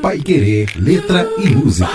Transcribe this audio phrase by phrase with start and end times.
[0.00, 1.90] Pai Querer, letra e música.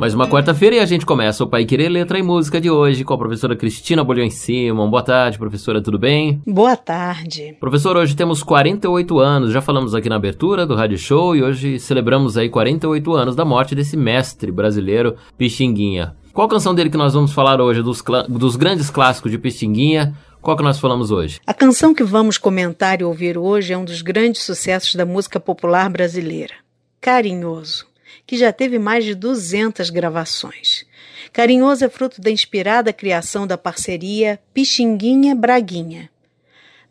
[0.00, 3.04] Mais uma quarta-feira e a gente começa o Pai Querer Letra e Música de hoje
[3.04, 4.90] com a professora Cristina Bolhões Simon.
[4.90, 6.42] Boa tarde, professora, tudo bem?
[6.46, 7.56] Boa tarde.
[7.60, 11.78] Professor, hoje temos 48 anos, já falamos aqui na abertura do Rádio Show e hoje
[11.78, 16.14] celebramos aí 48 anos da morte desse mestre brasileiro, Pixinguinha.
[16.36, 20.14] Qual canção dele que nós vamos falar hoje, dos, dos grandes clássicos de Pixinguinha?
[20.42, 21.40] Qual que nós falamos hoje?
[21.46, 25.40] A canção que vamos comentar e ouvir hoje é um dos grandes sucessos da música
[25.40, 26.52] popular brasileira,
[27.00, 27.86] Carinhoso,
[28.26, 30.84] que já teve mais de 200 gravações.
[31.32, 36.10] Carinhoso é fruto da inspirada criação da parceria Pixinguinha Braguinha.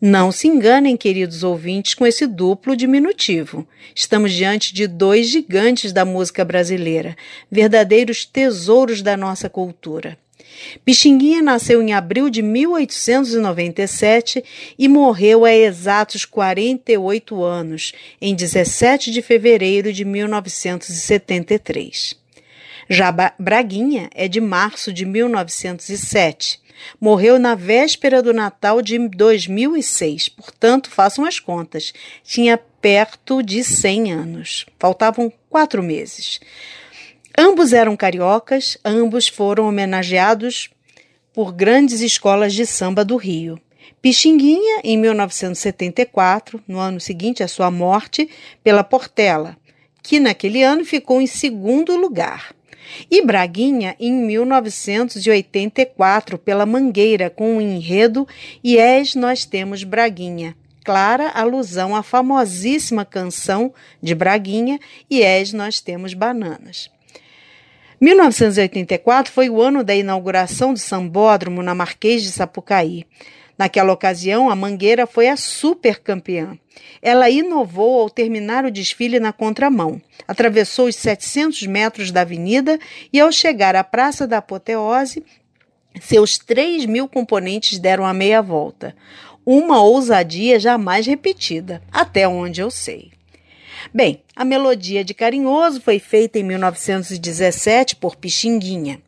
[0.08, 3.68] Não se enganem, queridos ouvintes, com esse duplo diminutivo.
[3.96, 7.18] Estamos diante de dois gigantes da música brasileira,
[7.50, 10.16] verdadeiros tesouros da nossa cultura.
[10.86, 14.44] Pixinguinha nasceu em abril de 1897
[14.78, 22.16] e morreu há exatos 48 anos, em 17 de fevereiro de 1973.
[22.88, 26.64] Já Braguinha é de março de 1907.
[27.00, 31.94] Morreu na véspera do Natal de 2006, portanto, façam as contas.
[32.24, 34.66] Tinha perto de 100 anos.
[34.80, 36.40] Faltavam quatro meses.
[37.38, 40.70] Ambos eram cariocas, ambos foram homenageados
[41.34, 43.60] por grandes escolas de samba do Rio.
[44.02, 48.30] Pixinguinha, em 1974, no ano seguinte à sua morte,
[48.64, 49.58] pela Portela,
[50.02, 52.54] que naquele ano ficou em segundo lugar.
[53.10, 58.28] E Braguinha, em 1984, pela Mangueira, com o enredo
[58.64, 64.80] És Nós Temos Braguinha, clara alusão à famosíssima canção de Braguinha
[65.10, 66.90] És Nós Temos Bananas.
[68.00, 73.06] 1984 foi o ano da inauguração do Sambódromo na Marquês de Sapucaí.
[73.58, 76.58] Naquela ocasião, a Mangueira foi a super campeã.
[77.02, 80.02] Ela inovou ao terminar o desfile na contramão.
[80.28, 82.78] Atravessou os 700 metros da avenida
[83.14, 85.24] e, ao chegar à Praça da Apoteose,
[86.02, 88.96] seus 3 mil componentes deram a meia volta.
[89.46, 93.12] Uma ousadia jamais repetida, até onde eu sei.
[93.94, 99.02] Bem, a melodia de Carinhoso foi feita em 1917 por Pixinguinha.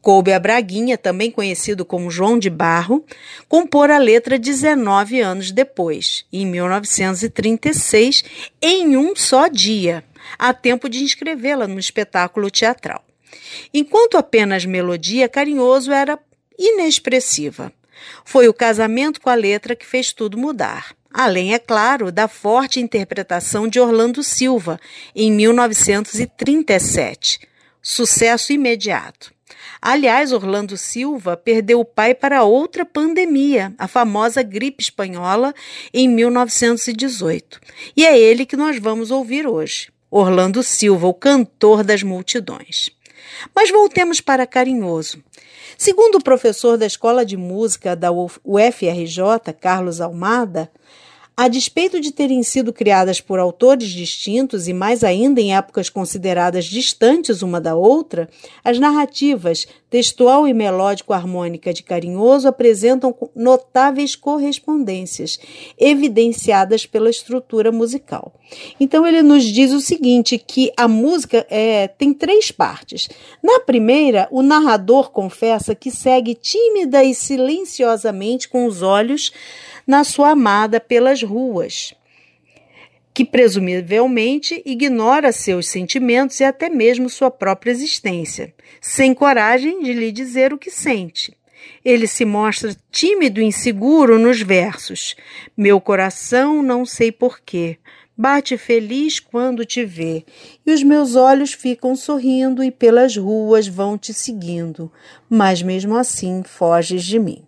[0.00, 3.04] Coube a Braguinha, também conhecido como João de Barro,
[3.48, 8.24] compor a letra 19 anos depois, em 1936,
[8.60, 10.04] em um só dia,
[10.38, 13.04] a tempo de inscrevê-la no espetáculo teatral.
[13.72, 16.18] Enquanto apenas melodia, Carinhoso era
[16.58, 17.72] inexpressiva.
[18.24, 22.78] Foi o casamento com a letra que fez tudo mudar além, é claro, da forte
[22.78, 24.78] interpretação de Orlando Silva,
[25.14, 27.40] em 1937.
[27.80, 29.34] Sucesso imediato.
[29.80, 35.54] Aliás, Orlando Silva perdeu o pai para outra pandemia, a famosa gripe espanhola,
[35.94, 37.60] em 1918.
[37.96, 39.90] E é ele que nós vamos ouvir hoje.
[40.10, 42.90] Orlando Silva, o cantor das multidões.
[43.54, 45.22] Mas voltemos para Carinhoso.
[45.78, 50.70] Segundo o professor da Escola de Música da UFRJ, Carlos Almada,
[51.36, 56.64] a despeito de terem sido criadas por autores distintos e mais ainda em épocas consideradas
[56.64, 58.26] distantes uma da outra,
[58.64, 65.38] as narrativas textual e melódico-harmônica de Carinhoso apresentam notáveis correspondências,
[65.78, 68.32] evidenciadas pela estrutura musical.
[68.80, 73.08] Então ele nos diz o seguinte, que a música é, tem três partes.
[73.42, 79.32] Na primeira, o narrador confessa que segue tímida e silenciosamente com os olhos
[79.86, 81.94] na sua amada pelas ruas,
[83.14, 90.12] que presumivelmente ignora seus sentimentos e até mesmo sua própria existência, sem coragem de lhe
[90.12, 91.36] dizer o que sente.
[91.84, 95.16] Ele se mostra tímido e inseguro nos versos.
[95.56, 97.78] Meu coração não sei porquê.
[98.18, 100.24] Bate feliz quando te vê,
[100.66, 104.90] e os meus olhos ficam sorrindo e pelas ruas vão te seguindo,
[105.28, 107.45] mas mesmo assim foges de mim.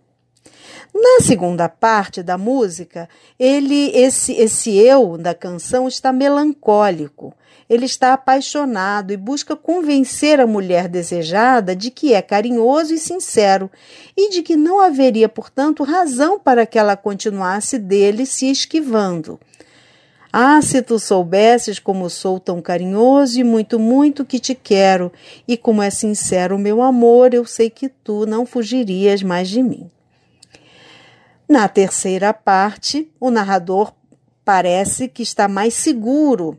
[1.00, 3.08] Na segunda parte da música,
[3.38, 7.32] ele esse esse eu da canção está melancólico.
[7.70, 13.70] Ele está apaixonado e busca convencer a mulher desejada de que é carinhoso e sincero
[14.16, 19.38] e de que não haveria, portanto, razão para que ela continuasse dele se esquivando.
[20.32, 25.12] Ah, se tu soubesses como sou tão carinhoso e muito, muito que te quero,
[25.46, 29.62] e como é sincero o meu amor, eu sei que tu não fugirias mais de
[29.62, 29.88] mim.
[31.48, 33.94] Na terceira parte, o narrador
[34.44, 36.58] parece que está mais seguro,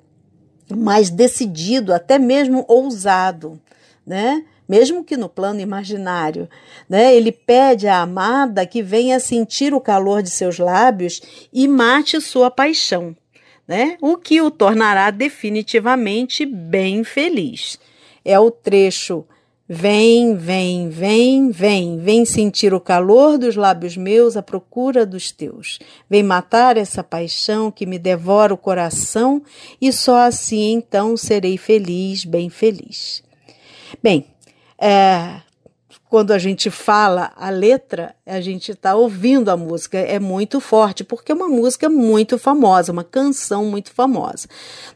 [0.68, 3.62] mais decidido, até mesmo ousado,
[4.06, 4.44] né?
[4.68, 6.50] mesmo que no plano imaginário.
[6.90, 7.16] Né?
[7.16, 11.22] Ele pede à amada que venha sentir o calor de seus lábios
[11.54, 13.16] e mate sua paixão,
[13.68, 13.96] né?
[14.02, 17.80] o que o tornará definitivamente bem feliz.
[18.26, 19.24] É o trecho
[19.72, 25.78] Vem, vem, vem, vem, vem sentir o calor dos lábios meus à procura dos teus.
[26.10, 29.44] Vem matar essa paixão que me devora o coração
[29.80, 33.22] e só assim então serei feliz, bem feliz.
[34.02, 34.26] Bem,
[34.82, 35.40] é,
[36.10, 41.04] quando a gente fala a letra, a gente está ouvindo a música, é muito forte,
[41.04, 44.48] porque é uma música muito famosa, uma canção muito famosa.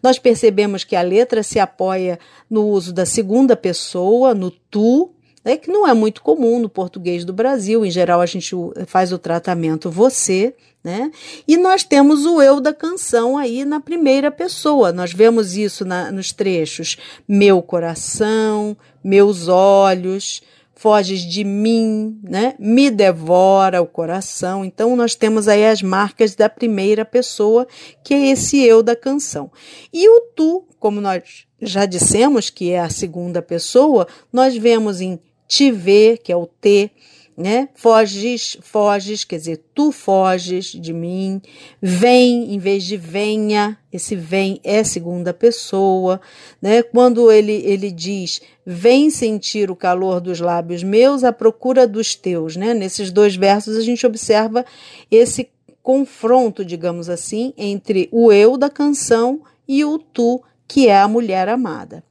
[0.01, 2.18] Nós percebemos que a letra se apoia
[2.50, 5.12] no uso da segunda pessoa, no tu,
[5.45, 8.56] né, que não é muito comum no português do Brasil, em geral a gente
[8.88, 11.12] faz o tratamento você, né?
[11.48, 14.92] E nós temos o eu da canção aí na primeira pessoa.
[14.92, 20.42] Nós vemos isso na, nos trechos: meu coração, meus olhos,
[20.84, 22.56] foges de mim, né?
[22.60, 24.66] Me devora o coração.
[24.66, 27.66] Então nós temos aí as marcas da primeira pessoa,
[28.04, 29.50] que é esse eu da canção.
[29.94, 35.18] E o tu, como nós já dissemos que é a segunda pessoa, nós vemos em
[35.48, 36.92] te ver, que é o te,
[37.38, 37.70] né?
[37.74, 41.42] Foges, foges, quer dizer, tu foges de mim.
[41.82, 46.22] Vem em vez de venha, esse vem é segunda pessoa,
[46.62, 46.84] né?
[46.84, 52.56] Quando ele ele diz: "Vem sentir o calor dos lábios meus à procura dos teus",
[52.56, 52.74] né?
[52.74, 54.66] Nesses dois versos a gente observa
[55.10, 55.50] esse
[55.82, 61.50] confronto, digamos assim, entre o eu da canção e o tu, que é a mulher
[61.50, 62.04] amada.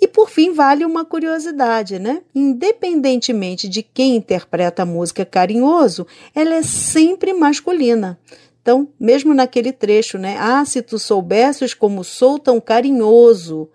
[0.00, 2.22] E por fim, vale uma curiosidade, né?
[2.34, 8.18] Independentemente de quem interpreta a música carinhoso, ela é sempre masculina.
[8.60, 10.36] Então, mesmo naquele trecho, né?
[10.38, 13.68] Ah, se tu soubesses como sou tão carinhoso,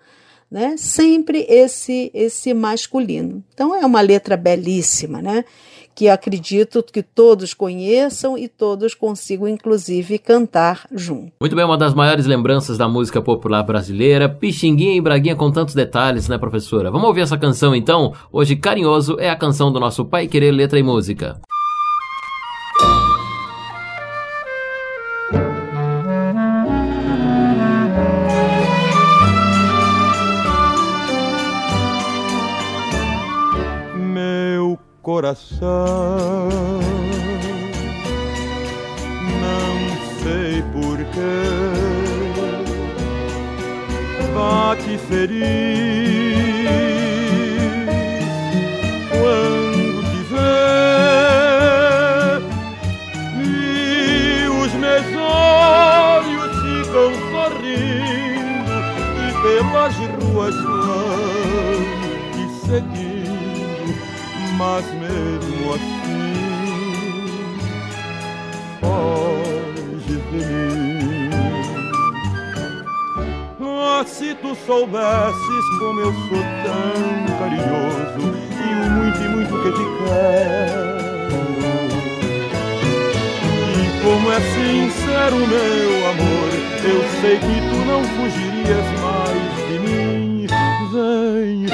[0.49, 0.75] né?
[0.77, 3.43] Sempre esse esse masculino.
[3.53, 5.43] Então é uma letra belíssima, né?
[5.97, 11.31] Que acredito que todos conheçam e todos consigam, inclusive, cantar junto.
[11.41, 15.73] Muito bem, uma das maiores lembranças da música popular brasileira, Pixinguinha e Braguinha com tantos
[15.73, 16.91] detalhes, né, professora?
[16.91, 18.13] Vamos ouvir essa canção então?
[18.31, 21.41] Hoje, Carinhoso é a canção do nosso Pai Querer Letra e Música.
[35.07, 36.49] Coração.
[39.41, 39.77] Não
[40.21, 41.47] sei porquê
[44.35, 46.26] bate feliz
[74.07, 79.85] se tu soubesses como eu sou tão carinhoso e o muito e muito que te
[79.99, 80.97] quero.
[83.75, 86.49] E como é sincero meu amor,
[86.83, 90.47] eu sei que tu não fugirias mais de mim.
[90.93, 91.65] Vem,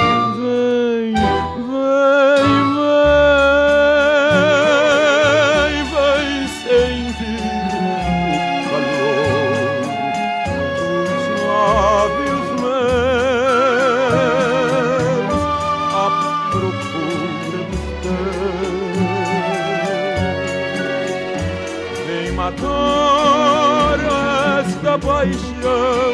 [25.00, 26.14] paixão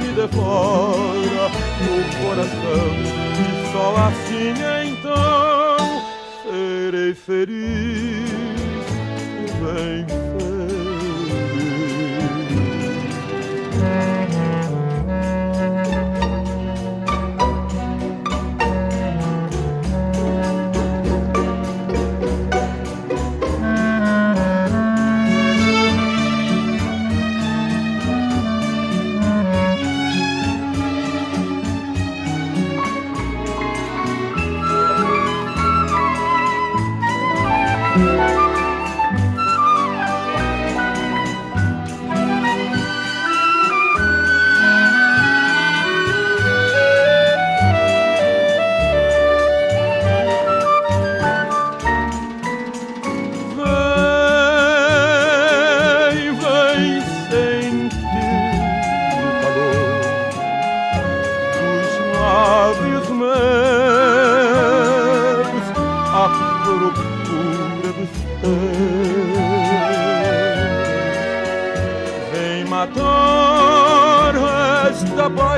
[0.00, 1.46] me devora
[1.84, 2.90] o coração.
[3.38, 4.54] E só assim
[4.88, 5.78] então
[6.42, 8.30] serei feliz,
[9.60, 10.06] bem
[10.38, 10.87] lábios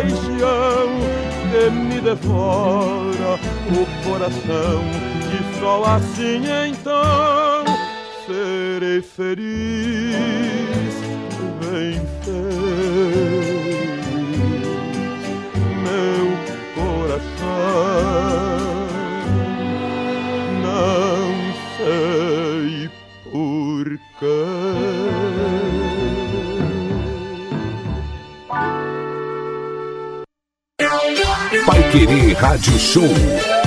[0.00, 0.88] paixão
[1.50, 3.38] que me devora
[3.71, 4.83] o coração
[5.28, 5.30] e
[5.61, 7.64] só assim então
[8.26, 10.95] serei feliz.
[11.61, 13.76] Vem feliz,
[15.83, 16.26] meu
[16.75, 18.79] coração.
[32.40, 33.60] Rádio Show